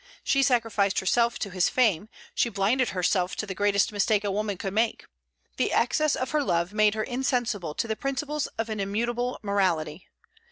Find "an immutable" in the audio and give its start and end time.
8.69-9.37